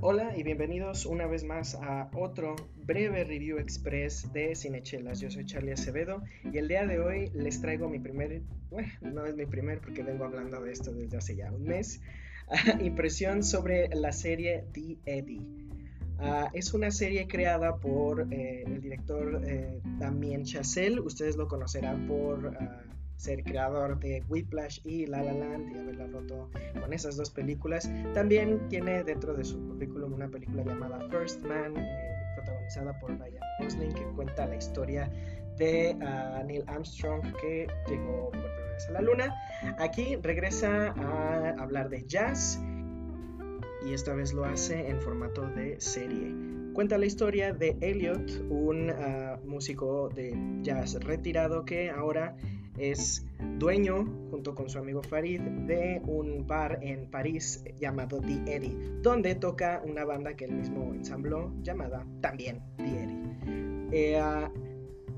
Hola 0.00 0.36
y 0.36 0.44
bienvenidos 0.44 1.06
una 1.06 1.26
vez 1.26 1.42
más 1.42 1.74
a 1.74 2.08
otro 2.14 2.54
breve 2.76 3.24
review 3.24 3.58
express 3.58 4.32
de 4.32 4.54
Cinechelas. 4.54 5.18
Yo 5.18 5.28
soy 5.28 5.44
Charlie 5.44 5.72
Acevedo 5.72 6.22
y 6.44 6.56
el 6.56 6.68
día 6.68 6.86
de 6.86 7.00
hoy 7.00 7.30
les 7.34 7.60
traigo 7.60 7.88
mi 7.88 7.98
primer, 7.98 8.42
bueno, 8.70 8.88
no 9.00 9.26
es 9.26 9.34
mi 9.34 9.44
primer 9.44 9.80
porque 9.80 10.04
vengo 10.04 10.24
hablando 10.24 10.60
de 10.60 10.70
esto 10.70 10.92
desde 10.92 11.16
hace 11.16 11.34
ya 11.34 11.50
un 11.50 11.64
mes, 11.64 12.00
impresión 12.80 13.42
sobre 13.42 13.88
la 13.88 14.12
serie 14.12 14.66
The 14.72 14.98
Eddie. 15.04 15.42
Ah, 16.20 16.48
es 16.52 16.74
una 16.74 16.92
serie 16.92 17.26
creada 17.26 17.76
por 17.78 18.32
eh, 18.32 18.62
el 18.66 18.80
director 18.80 19.42
eh, 19.44 19.80
Damien 19.98 20.44
Chazelle. 20.44 21.00
Ustedes 21.00 21.36
lo 21.36 21.48
conocerán 21.48 22.06
por 22.06 22.56
ah, 22.60 22.84
ser 23.18 23.42
creador 23.42 23.98
de 23.98 24.22
Whiplash 24.28 24.80
y 24.84 25.06
La 25.06 25.22
La 25.22 25.32
Land 25.32 25.72
y 25.74 25.78
haberla 25.78 26.06
roto 26.06 26.48
con 26.80 26.92
esas 26.92 27.16
dos 27.16 27.30
películas. 27.30 27.90
También 28.14 28.68
tiene 28.68 29.02
dentro 29.02 29.34
de 29.34 29.44
su 29.44 29.58
currículum 29.66 30.14
una 30.14 30.28
película 30.28 30.64
llamada 30.64 31.00
First 31.10 31.42
Man, 31.44 31.76
eh, 31.76 32.12
protagonizada 32.36 32.98
por 33.00 33.18
Ryan 33.18 33.42
Gosling, 33.60 33.92
que 33.92 34.04
cuenta 34.14 34.46
la 34.46 34.56
historia 34.56 35.10
de 35.58 35.96
ah, 36.00 36.42
Neil 36.46 36.62
Armstrong 36.68 37.20
que 37.40 37.66
llegó 37.88 38.30
por 38.30 38.40
primera 38.40 38.72
vez 38.72 38.88
a 38.88 38.92
la 38.92 39.00
luna. 39.02 39.34
Aquí 39.78 40.16
regresa 40.16 40.94
a 40.96 41.50
hablar 41.58 41.88
de 41.88 42.04
jazz 42.06 42.60
y 43.84 43.94
esta 43.94 44.14
vez 44.14 44.32
lo 44.32 44.44
hace 44.44 44.88
en 44.88 45.00
formato 45.02 45.42
de 45.42 45.80
serie. 45.80 46.32
Cuenta 46.72 46.96
la 46.96 47.06
historia 47.06 47.52
de 47.52 47.76
Elliot, 47.80 48.44
un 48.48 48.90
ah, 48.90 49.40
músico 49.44 50.08
de 50.08 50.38
jazz 50.62 50.94
retirado 51.02 51.64
que 51.64 51.90
ahora 51.90 52.36
es 52.78 53.26
dueño, 53.58 54.04
junto 54.30 54.54
con 54.54 54.68
su 54.68 54.78
amigo 54.78 55.02
Farid, 55.02 55.40
de 55.40 56.00
un 56.06 56.46
bar 56.46 56.78
en 56.82 57.10
París 57.10 57.64
llamado 57.78 58.20
The 58.20 58.56
Eddie, 58.56 58.76
donde 59.02 59.34
toca 59.34 59.82
una 59.84 60.04
banda 60.04 60.34
que 60.34 60.44
él 60.44 60.52
mismo 60.52 60.92
ensambló 60.94 61.52
llamada 61.62 62.06
también 62.20 62.62
The 62.76 62.84
Eddie. 62.84 63.18
Eh, 63.90 64.48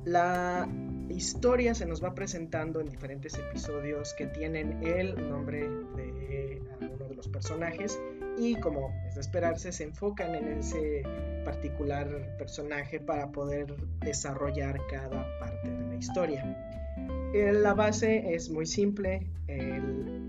la 0.05 0.69
historia 1.09 1.75
se 1.75 1.87
nos 1.87 2.03
va 2.03 2.15
presentando 2.15 2.81
en 2.81 2.89
diferentes 2.89 3.39
episodios 3.39 4.15
que 4.15 4.27
tienen 4.27 4.83
el 4.83 5.15
nombre 5.29 5.69
de 5.97 6.63
uno 6.81 7.09
de 7.09 7.15
los 7.15 7.29
personajes 7.29 8.01
y 8.39 8.55
como 8.57 8.91
es 9.07 9.17
de 9.17 9.21
esperarse 9.21 9.73
se 9.73 9.85
enfocan 9.85 10.35
en 10.35 10.59
ese 10.59 11.03
particular 11.45 12.37
personaje 12.39 13.01
para 13.01 13.31
poder 13.31 13.75
desarrollar 14.01 14.81
cada 14.89 15.39
parte 15.39 15.71
de 15.71 15.87
la 15.89 15.97
historia. 15.97 16.70
Eh, 17.33 17.53
La 17.53 17.75
base 17.75 18.35
es 18.35 18.51
muy 18.51 18.67
simple. 18.67 19.27
El, 19.47 20.21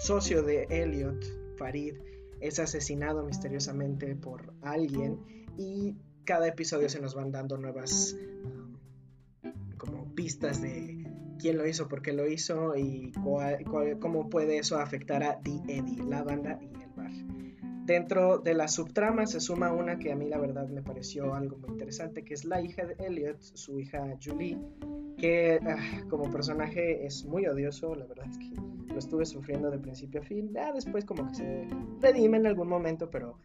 socio 0.00 0.42
de 0.42 0.66
Elliot, 0.70 1.22
Farid, 1.56 1.94
es 2.40 2.58
asesinado 2.58 3.22
misteriosamente 3.22 4.16
por 4.16 4.52
alguien 4.62 5.20
y 5.56 5.94
cada 6.24 6.48
episodio 6.48 6.88
se 6.88 7.00
nos 7.00 7.14
van 7.14 7.30
dando 7.30 7.56
nuevas 7.56 8.16
um, 9.44 9.52
como 9.76 10.12
pistas 10.14 10.60
de 10.60 11.06
quién 11.38 11.56
lo 11.56 11.68
hizo, 11.68 11.86
por 11.86 12.02
qué 12.02 12.12
lo 12.12 12.26
hizo 12.26 12.74
y 12.76 13.12
cómo 14.00 14.28
puede 14.28 14.58
eso 14.58 14.78
afectar 14.78 15.22
a 15.22 15.38
The 15.40 15.60
Eddie, 15.68 16.02
la 16.02 16.24
banda 16.24 16.58
y 16.60 16.82
el 16.82 16.90
bar. 16.96 17.12
Dentro 17.84 18.38
de 18.38 18.54
la 18.54 18.66
subtrama 18.66 19.26
se 19.26 19.40
suma 19.40 19.72
una 19.72 19.98
que 19.98 20.10
a 20.10 20.16
mí 20.16 20.28
la 20.28 20.38
verdad 20.38 20.68
me 20.68 20.82
pareció 20.82 21.34
algo 21.34 21.58
muy 21.58 21.70
interesante, 21.70 22.24
que 22.24 22.34
es 22.34 22.44
la 22.44 22.60
hija 22.60 22.86
de 22.86 22.94
Elliot, 23.04 23.40
su 23.40 23.78
hija 23.78 24.18
Julie, 24.24 24.58
que 25.22 25.60
ah, 25.64 26.04
como 26.10 26.28
personaje 26.32 27.06
es 27.06 27.24
muy 27.24 27.46
odioso, 27.46 27.94
la 27.94 28.06
verdad 28.06 28.26
es 28.28 28.38
que 28.38 28.50
lo 28.92 28.98
estuve 28.98 29.24
sufriendo 29.24 29.70
de 29.70 29.78
principio 29.78 30.20
a 30.20 30.24
fin, 30.24 30.50
ya 30.52 30.72
después 30.72 31.04
como 31.04 31.28
que 31.28 31.34
se 31.36 31.68
redime 32.00 32.38
en 32.38 32.46
algún 32.48 32.66
momento, 32.66 33.08
pero 33.08 33.38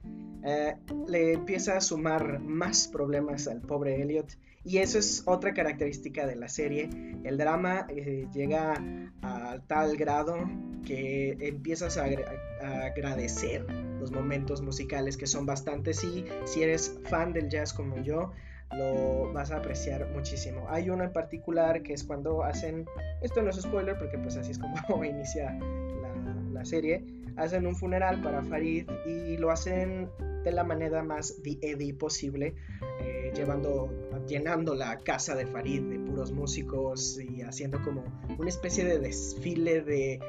eh, 0.43 0.75
le 1.07 1.33
empieza 1.33 1.77
a 1.77 1.81
sumar 1.81 2.39
más 2.39 2.87
problemas 2.87 3.47
al 3.47 3.61
pobre 3.61 4.01
Elliot. 4.01 4.39
Y 4.63 4.79
eso 4.79 4.97
es 4.97 5.21
otra 5.27 5.53
característica 5.53 6.25
de 6.25 6.35
la 6.35 6.49
serie, 6.49 6.89
el 7.23 7.37
drama 7.37 7.85
eh, 7.89 8.27
llega 8.33 8.73
a 9.21 9.59
tal 9.67 9.97
grado 9.97 10.35
que 10.83 11.37
empiezas 11.39 11.97
a, 11.99 12.05
a 12.05 12.85
agradecer 12.85 13.67
los 13.99 14.11
momentos 14.11 14.61
musicales 14.61 15.15
que 15.15 15.27
son 15.27 15.45
bastantes. 15.45 16.03
Y 16.03 16.25
si 16.45 16.63
eres 16.63 16.99
fan 17.03 17.33
del 17.33 17.49
jazz 17.49 17.71
como 17.71 18.01
yo, 18.01 18.33
lo 18.75 19.31
vas 19.33 19.51
a 19.51 19.57
apreciar 19.57 20.07
muchísimo. 20.13 20.65
Hay 20.69 20.89
uno 20.89 21.03
en 21.03 21.13
particular 21.13 21.81
que 21.83 21.93
es 21.93 22.03
cuando 22.03 22.43
hacen, 22.43 22.85
esto 23.21 23.41
no 23.41 23.49
es 23.49 23.61
spoiler 23.61 23.97
porque 23.97 24.17
pues 24.17 24.35
así 24.37 24.51
es 24.51 24.59
como 24.59 24.75
inicia 25.05 25.53
la, 25.53 26.13
la 26.51 26.65
serie, 26.65 27.05
hacen 27.37 27.65
un 27.67 27.75
funeral 27.75 28.21
para 28.21 28.43
Farid 28.43 28.89
y 29.05 29.37
lo 29.37 29.51
hacen 29.51 30.09
de 30.43 30.51
la 30.51 30.63
manera 30.63 31.03
más 31.03 31.35
The 31.43 31.57
Eddie 31.61 31.93
posible, 31.93 32.55
eh, 33.01 33.31
llevando, 33.35 33.89
llenando 34.27 34.75
la 34.75 34.97
casa 34.97 35.35
de 35.35 35.45
Farid 35.45 35.81
de 35.83 35.99
puros 35.99 36.31
músicos 36.31 37.19
y 37.19 37.41
haciendo 37.41 37.81
como 37.83 38.03
una 38.37 38.49
especie 38.49 38.85
de 38.85 38.99
desfile 38.99 39.81
de 39.81 40.19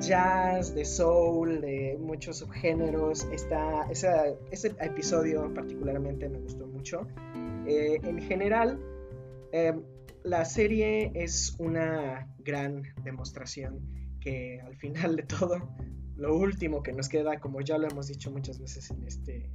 jazz, 0.00 0.74
de 0.74 0.84
soul, 0.84 1.60
de 1.60 1.96
muchos 2.00 2.38
subgéneros. 2.38 3.24
Está, 3.32 3.86
esa- 3.90 4.26
ese 4.50 4.74
episodio 4.80 5.52
particularmente 5.54 6.28
me 6.28 6.38
gustó 6.38 6.66
mucho. 6.66 7.06
Eh, 7.66 8.00
en 8.02 8.20
general, 8.20 8.78
eh, 9.52 9.72
la 10.24 10.44
serie 10.44 11.10
es 11.14 11.54
una 11.58 12.28
gran 12.38 12.82
demostración 13.04 13.80
que 14.20 14.60
al 14.60 14.76
final 14.76 15.16
de 15.16 15.22
todo, 15.24 15.68
lo 16.16 16.36
último 16.36 16.82
que 16.82 16.92
nos 16.92 17.08
queda, 17.08 17.40
como 17.40 17.60
ya 17.60 17.78
lo 17.78 17.88
hemos 17.88 18.08
dicho 18.08 18.30
muchas 18.30 18.58
veces 18.58 18.90
en 18.90 19.02
este 19.02 19.50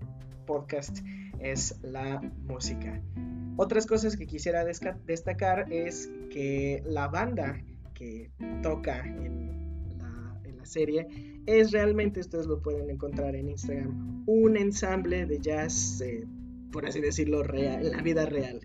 podcast, 0.45 0.99
es 1.39 1.79
la 1.81 2.19
música. 2.47 3.01
Otras 3.57 3.85
cosas 3.85 4.15
que 4.17 4.27
quisiera 4.27 4.63
destacar 4.63 5.71
es 5.71 6.11
que 6.29 6.83
la 6.85 7.07
banda 7.07 7.59
que 7.93 8.31
toca 8.61 8.99
en 9.05 9.97
la, 9.97 10.41
en 10.43 10.57
la 10.57 10.65
serie 10.65 11.07
es 11.45 11.71
realmente, 11.71 12.19
ustedes 12.19 12.45
lo 12.45 12.61
pueden 12.61 12.89
encontrar 12.89 13.35
en 13.35 13.49
Instagram, 13.49 14.23
un 14.27 14.57
ensamble 14.57 15.25
de 15.25 15.39
jazz, 15.39 16.01
eh, 16.01 16.27
por 16.71 16.85
así 16.85 17.01
decirlo, 17.01 17.43
real, 17.43 17.91
la 17.91 18.01
vida 18.01 18.25
real. 18.25 18.61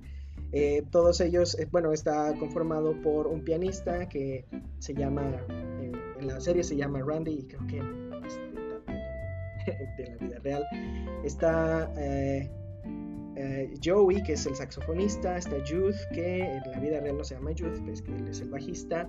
Eh, 0.53 0.83
todos 0.91 1.21
ellos, 1.21 1.59
eh, 1.59 1.67
bueno, 1.71 1.93
está 1.93 2.35
conformado 2.39 3.01
por 3.01 3.27
un 3.27 3.43
pianista 3.43 4.09
que 4.09 4.45
se 4.79 4.93
llama, 4.93 5.47
en 6.19 6.27
la 6.27 6.41
serie 6.41 6.63
se 6.63 6.77
llama 6.77 7.01
Randy 7.01 7.33
y 7.33 7.43
creo 7.45 7.67
que 7.67 7.79
este, 9.67 10.03
de 10.03 10.09
la 10.11 10.17
vida 10.17 10.39
real. 10.41 10.65
Está 11.25 11.91
eh, 11.97 12.51
Joey, 13.83 14.23
que 14.23 14.35
es 14.35 14.45
el 14.45 14.55
saxofonista, 14.55 15.39
está 15.39 15.57
Jude, 15.67 15.97
que 16.13 16.43
en 16.43 16.71
la 16.71 16.79
vida 16.81 17.01
real 17.01 17.17
no 17.17 17.25
se 17.25 17.35
llama 17.35 17.53
Jude, 17.57 17.79
pero 17.81 17.93
es 17.93 18.03
que 18.03 18.15
él 18.15 18.29
es 18.29 18.41
el 18.41 18.51
bajista, 18.51 19.09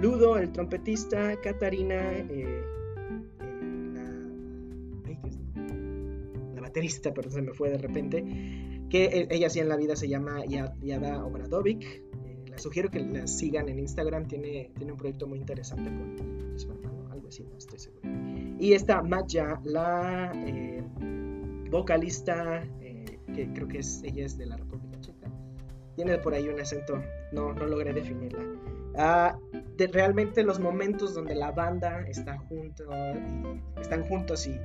Ludo, 0.00 0.38
el 0.38 0.52
trompetista, 0.52 1.34
Katarina, 1.40 2.24
baterista, 6.74 7.14
perdón, 7.14 7.32
se 7.32 7.42
me 7.42 7.52
fue 7.52 7.70
de 7.70 7.78
repente, 7.78 8.24
que 8.90 9.04
eh, 9.04 9.28
ella 9.30 9.48
sí 9.48 9.60
en 9.60 9.68
la 9.68 9.76
vida 9.76 9.94
se 9.94 10.08
llama 10.08 10.44
Ya- 10.46 10.74
Yada 10.82 11.24
Obradovic. 11.24 11.84
Eh, 11.84 12.44
les 12.50 12.60
sugiero 12.62 12.90
que 12.90 12.98
la 12.98 13.26
sigan 13.28 13.68
en 13.68 13.78
Instagram, 13.78 14.26
tiene, 14.26 14.72
tiene 14.76 14.90
un 14.92 14.98
proyecto 14.98 15.28
muy 15.28 15.38
interesante 15.38 15.84
con 15.84 16.58
su 16.58 16.70
hermano, 16.72 17.08
algo 17.12 17.28
así, 17.28 17.44
no 17.44 17.56
estoy 17.56 17.78
seguro. 17.78 18.08
Y 18.58 18.72
está 18.72 19.02
Matja, 19.02 19.60
la 19.64 20.32
eh, 20.34 20.82
vocalista, 21.70 22.62
eh, 22.80 23.18
que 23.32 23.52
creo 23.52 23.68
que 23.68 23.78
es, 23.78 24.02
ella 24.02 24.26
es 24.26 24.36
de 24.36 24.46
la 24.46 24.56
República 24.56 25.00
Checa. 25.00 25.30
Tiene 25.94 26.18
por 26.18 26.34
ahí 26.34 26.48
un 26.48 26.58
acento, 26.58 27.00
no, 27.32 27.52
no 27.52 27.66
logré 27.66 27.92
definirla. 27.92 28.44
Ah, 28.96 29.38
de- 29.76 29.86
realmente 29.88 30.42
los 30.42 30.58
momentos 30.58 31.14
donde 31.14 31.36
la 31.36 31.52
banda 31.52 32.02
está 32.08 32.36
junto 32.38 32.84
y 32.92 33.80
están 33.80 34.02
juntos 34.04 34.46
y, 34.48 34.58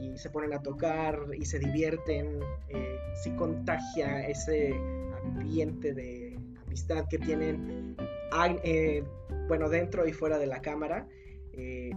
y 0.00 0.16
se 0.16 0.30
ponen 0.30 0.52
a 0.52 0.62
tocar 0.62 1.18
y 1.38 1.44
se 1.44 1.58
divierten, 1.58 2.40
eh, 2.68 2.98
sí 3.22 3.30
contagia 3.32 4.26
ese 4.26 4.74
ambiente 5.22 5.94
de 5.94 6.38
amistad 6.66 7.06
que 7.08 7.18
tienen. 7.18 7.96
Ah, 8.32 8.54
eh, 8.64 9.04
bueno, 9.48 9.68
dentro 9.68 10.06
y 10.06 10.12
fuera 10.12 10.38
de 10.38 10.46
la 10.46 10.60
cámara. 10.60 11.06
Eh, 11.52 11.90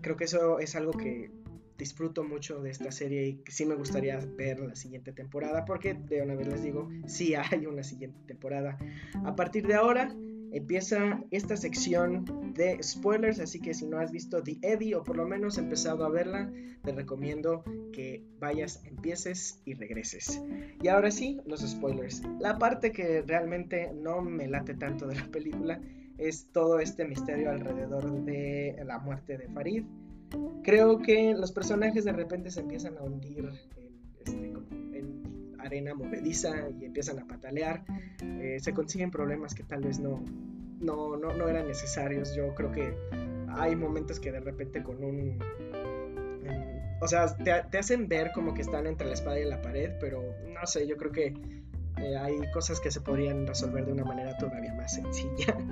creo 0.00 0.16
que 0.16 0.24
eso 0.24 0.58
es 0.58 0.76
algo 0.76 0.92
que 0.92 1.30
disfruto 1.78 2.22
mucho 2.22 2.60
de 2.60 2.70
esta 2.70 2.92
serie 2.92 3.26
y 3.26 3.42
sí 3.48 3.64
me 3.64 3.74
gustaría 3.74 4.18
ver 4.36 4.60
la 4.60 4.76
siguiente 4.76 5.12
temporada 5.12 5.64
porque 5.64 5.94
de 5.94 6.22
una 6.22 6.34
vez 6.34 6.46
les 6.46 6.62
digo, 6.62 6.88
sí 7.06 7.34
hay 7.34 7.66
una 7.66 7.82
siguiente 7.82 8.20
temporada. 8.26 8.78
A 9.24 9.34
partir 9.34 9.66
de 9.66 9.74
ahora 9.74 10.14
empieza 10.52 11.22
esta 11.30 11.56
sección 11.56 12.52
de 12.54 12.82
spoilers, 12.82 13.40
así 13.40 13.60
que 13.60 13.74
si 13.74 13.86
no 13.86 13.98
has 13.98 14.12
visto 14.12 14.42
The 14.42 14.58
Eddie 14.62 14.94
o 14.94 15.02
por 15.02 15.16
lo 15.16 15.26
menos 15.26 15.58
empezado 15.58 16.04
a 16.04 16.10
verla, 16.10 16.52
te 16.84 16.92
recomiendo 16.92 17.64
que 17.92 18.24
vayas, 18.38 18.82
empieces 18.84 19.60
y 19.64 19.74
regreses. 19.74 20.42
Y 20.82 20.88
ahora 20.88 21.10
sí, 21.10 21.40
los 21.46 21.60
spoilers. 21.60 22.22
La 22.40 22.58
parte 22.58 22.92
que 22.92 23.22
realmente 23.22 23.92
no 23.94 24.20
me 24.20 24.46
late 24.48 24.74
tanto 24.74 25.06
de 25.06 25.16
la 25.16 25.26
película 25.28 25.80
es 26.18 26.46
todo 26.52 26.78
este 26.78 27.06
misterio 27.06 27.50
alrededor 27.50 28.24
de 28.24 28.80
la 28.84 28.98
muerte 28.98 29.38
de 29.38 29.48
Farid. 29.48 29.84
Creo 30.62 30.98
que 30.98 31.34
los 31.34 31.52
personajes 31.52 32.04
de 32.04 32.12
repente 32.12 32.50
se 32.50 32.60
empiezan 32.60 32.96
a 32.98 33.02
hundir 33.02 33.50
arena 35.72 35.94
movediza 35.94 36.68
y 36.78 36.84
empiezan 36.84 37.18
a 37.18 37.26
patalear. 37.26 37.82
Eh, 38.22 38.58
se 38.60 38.74
consiguen 38.74 39.10
problemas 39.10 39.54
que 39.54 39.62
tal 39.62 39.82
vez 39.82 39.98
no, 39.98 40.22
no, 40.80 41.16
no, 41.16 41.32
no 41.32 41.48
eran 41.48 41.66
necesarios. 41.66 42.34
Yo 42.34 42.54
creo 42.54 42.70
que 42.70 42.94
hay 43.48 43.74
momentos 43.74 44.20
que 44.20 44.30
de 44.32 44.40
repente 44.40 44.82
con 44.82 45.02
un... 45.02 45.38
o 47.00 47.08
sea, 47.08 47.34
te, 47.36 47.52
te, 47.70 47.78
hacen 47.78 48.06
ver 48.06 48.32
como 48.32 48.52
que 48.52 48.60
están 48.60 48.86
entre 48.86 49.06
la 49.06 49.14
espada 49.14 49.40
y 49.40 49.44
la 49.44 49.62
pared, 49.62 49.92
pero 49.98 50.22
no 50.46 50.66
sé, 50.66 50.86
yo 50.86 50.96
creo 50.98 51.10
que 51.10 51.34
eh, 51.98 52.16
hay 52.16 52.38
cosas 52.52 52.78
que 52.78 52.90
se 52.90 53.00
podrían 53.00 53.46
resolver 53.46 53.86
de 53.86 53.92
una 53.92 54.04
manera 54.04 54.36
todavía 54.36 54.74
más 54.74 54.94
sencilla. 54.94 55.56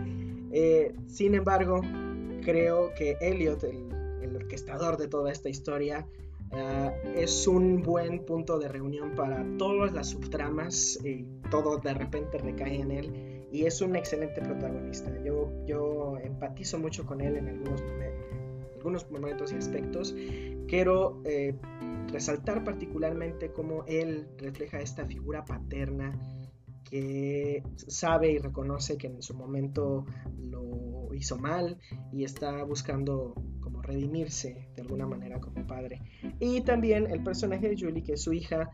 Eh, 0.53 0.93
sin 1.06 1.37
embargo, 1.37 1.81
creo 2.43 2.93
que 2.94 3.17
Elliot, 3.20 3.62
el, 3.62 3.88
el 4.20 4.35
orquestador 4.35 4.96
de 4.96 5.06
toda 5.06 5.31
esta 5.31 5.49
historia, 5.49 6.08
uh, 6.52 7.08
es 7.17 7.47
un 7.47 7.82
buen 7.82 8.25
punto 8.25 8.58
de 8.58 8.69
reunión 8.69 9.14
para 9.14 9.44
todas 9.58 9.93
las 9.93 10.08
subtramas 10.08 10.99
y 11.05 11.25
todo 11.50 11.79
de 11.79 11.94
repente 11.94 12.38
recae 12.38 12.81
en 12.81 12.91
él 12.91 13.47
y 13.52 13.64
es 13.64 13.81
un 13.81 13.97
excelente 13.97 14.41
protagonista. 14.41 15.12
Yo, 15.25 15.50
yo 15.67 16.17
empatizo 16.23 16.79
mucho 16.79 17.05
con 17.05 17.20
él 17.20 17.37
en 17.37 17.49
algunos, 17.49 17.82
algunos 18.76 19.11
momentos 19.11 19.52
y 19.52 19.56
aspectos. 19.56 20.14
Quiero 20.69 21.20
eh, 21.25 21.56
resaltar 22.12 22.62
particularmente 22.64 23.53
cómo 23.53 23.85
él 23.87 24.29
refleja 24.38 24.79
esta 24.79 25.05
figura 25.05 25.44
paterna 25.44 26.19
que 26.85 27.62
sabe 27.75 28.32
y 28.32 28.38
reconoce 28.38 28.96
que 28.96 29.08
en 29.08 29.23
su 29.23 29.35
momento 29.35 30.06
lo 30.38 31.12
hizo 31.14 31.38
mal 31.38 31.79
y 32.12 32.25
está 32.25 32.64
buscando 32.64 33.35
redimirse 33.90 34.69
de 34.76 34.82
alguna 34.82 35.06
manera 35.06 35.40
como 35.40 35.66
padre. 35.66 36.00
Y 36.38 36.60
también 36.62 37.06
el 37.10 37.22
personaje 37.22 37.69
de 37.69 37.76
Julie, 37.78 38.02
que 38.02 38.14
es 38.14 38.22
su 38.22 38.32
hija, 38.32 38.70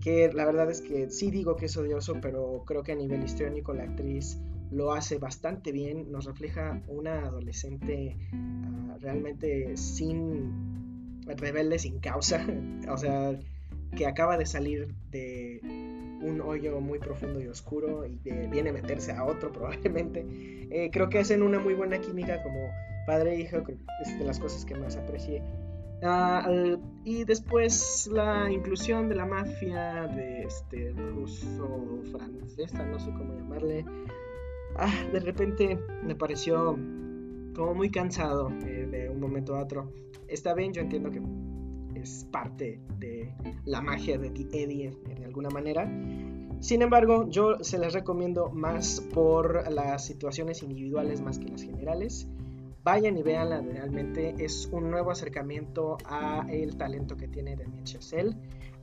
que 0.00 0.30
la 0.32 0.44
verdad 0.44 0.70
es 0.70 0.80
que 0.80 1.10
sí 1.10 1.30
digo 1.30 1.56
que 1.56 1.66
es 1.66 1.76
odioso, 1.76 2.20
pero 2.20 2.64
creo 2.66 2.82
que 2.82 2.92
a 2.92 2.96
nivel 2.96 3.22
histriónico 3.24 3.72
la 3.72 3.84
actriz 3.84 4.38
lo 4.70 4.92
hace 4.92 5.18
bastante 5.18 5.72
bien, 5.72 6.10
nos 6.10 6.26
refleja 6.26 6.82
una 6.88 7.26
adolescente 7.26 8.16
uh, 8.32 8.98
realmente 8.98 9.76
sin 9.76 11.22
rebelde, 11.22 11.78
sin 11.78 12.00
causa, 12.00 12.46
o 12.90 12.96
sea, 12.96 13.38
que 13.96 14.06
acaba 14.06 14.36
de 14.36 14.46
salir 14.46 14.94
de 15.10 15.60
un 16.20 16.40
hoyo 16.40 16.80
muy 16.80 16.98
profundo 16.98 17.40
y 17.40 17.46
oscuro 17.46 18.04
y 18.04 18.18
viene 18.50 18.70
a 18.70 18.72
meterse 18.72 19.12
a 19.12 19.24
otro 19.24 19.52
probablemente. 19.52 20.26
Eh, 20.70 20.90
creo 20.92 21.08
que 21.08 21.18
hacen 21.18 21.42
una 21.42 21.58
muy 21.58 21.74
buena 21.74 22.00
química 22.00 22.42
como 22.42 22.68
padre 23.08 23.36
e 23.36 23.40
hijo, 23.40 23.56
es 24.02 24.18
de 24.18 24.24
las 24.26 24.38
cosas 24.38 24.66
que 24.66 24.74
más 24.74 24.94
aprecié. 24.96 25.42
Uh, 26.02 26.78
y 27.04 27.24
después 27.24 28.06
la 28.12 28.52
inclusión 28.52 29.08
de 29.08 29.14
la 29.14 29.24
mafia, 29.24 30.06
de 30.08 30.42
este 30.42 30.92
ruso-francesa, 30.92 32.84
no 32.84 33.00
sé 33.00 33.10
cómo 33.12 33.34
llamarle. 33.34 33.86
Ah, 34.76 34.92
de 35.10 35.20
repente 35.20 35.78
me 36.04 36.14
pareció 36.14 36.78
como 37.56 37.74
muy 37.74 37.90
cansado 37.90 38.50
eh, 38.66 38.86
de 38.90 39.08
un 39.08 39.20
momento 39.20 39.56
a 39.56 39.62
otro. 39.62 39.90
Está 40.28 40.52
bien, 40.52 40.74
yo 40.74 40.82
entiendo 40.82 41.10
que 41.10 41.22
es 41.98 42.28
parte 42.30 42.78
de 42.98 43.34
la 43.64 43.80
magia 43.80 44.18
de 44.18 44.28
Eddie 44.28 44.90
de 45.16 45.24
alguna 45.24 45.48
manera. 45.48 45.90
Sin 46.60 46.82
embargo, 46.82 47.26
yo 47.30 47.56
se 47.64 47.78
les 47.78 47.94
recomiendo 47.94 48.50
más 48.50 49.00
por 49.14 49.72
las 49.72 50.04
situaciones 50.04 50.62
individuales 50.62 51.22
más 51.22 51.38
que 51.38 51.48
las 51.48 51.62
generales. 51.62 52.28
Vayan 52.88 53.18
y 53.18 53.22
veanla, 53.22 53.60
realmente 53.60 54.34
es 54.38 54.66
un 54.72 54.90
nuevo 54.90 55.10
acercamiento 55.10 55.98
a 56.06 56.46
el 56.48 56.78
talento 56.78 57.18
que 57.18 57.28
tiene 57.28 57.54
Damien 57.54 57.84
Chazelle. 57.84 58.34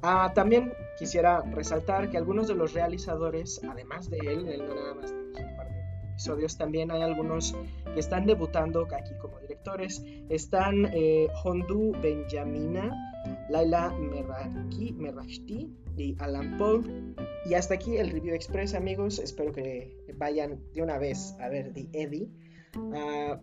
Ah, 0.03 0.31
también 0.35 0.73
quisiera 0.99 1.41
resaltar 1.41 2.11
que 2.11 2.17
algunos 2.17 2.47
de 2.47 2.53
los 2.53 2.73
realizadores, 2.75 3.59
además 3.67 4.07
de 4.11 4.19
él, 4.19 4.47
él 4.47 4.63
no 4.67 4.75
nada 4.75 4.93
más 4.93 5.11
un 5.11 5.55
par 5.57 5.69
de 5.69 6.09
episodios, 6.11 6.55
también 6.55 6.91
hay 6.91 7.01
algunos 7.01 7.55
que 7.95 7.99
están 7.99 8.27
debutando 8.27 8.87
aquí 8.95 9.15
como 9.19 9.39
directores. 9.39 10.03
Están 10.29 10.85
eh, 10.93 11.27
Hondu 11.43 11.93
Benjamina, 11.99 12.91
Laila 13.49 13.91
Merrashti 14.97 15.75
y 15.97 16.15
Alan 16.19 16.59
Paul. 16.59 17.15
Y 17.47 17.55
hasta 17.55 17.73
aquí 17.73 17.97
el 17.97 18.11
Review 18.11 18.35
Express, 18.35 18.75
amigos. 18.75 19.17
Espero 19.17 19.51
que 19.51 19.97
vayan 20.15 20.59
de 20.75 20.83
una 20.83 20.99
vez 20.99 21.35
a 21.39 21.49
ver 21.49 21.73
The 21.73 21.89
Eddie. 21.93 22.29
Uh, 22.77 23.37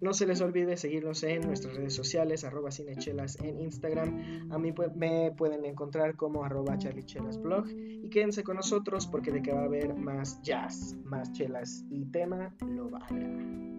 no 0.00 0.12
se 0.12 0.26
les 0.26 0.40
olvide 0.40 0.76
seguirnos 0.76 1.22
en 1.24 1.42
nuestras 1.42 1.74
redes 1.74 1.94
sociales, 1.94 2.44
arroba 2.44 2.70
cinechelas 2.70 3.38
en 3.42 3.60
Instagram. 3.60 4.52
A 4.52 4.58
mí 4.58 4.72
me 4.94 5.32
pueden 5.32 5.64
encontrar 5.64 6.16
como 6.16 6.44
arroba 6.44 6.78
charlichelasblog. 6.78 7.68
Y 7.68 8.08
quédense 8.10 8.44
con 8.44 8.56
nosotros 8.56 9.06
porque 9.06 9.32
de 9.32 9.42
que 9.42 9.52
va 9.52 9.62
a 9.62 9.64
haber 9.64 9.94
más 9.94 10.40
jazz, 10.42 10.96
más 11.04 11.32
chelas 11.32 11.84
y 11.90 12.04
tema, 12.06 12.54
lo 12.66 12.90
va 12.90 12.98
a 12.98 13.06
haber. 13.06 13.77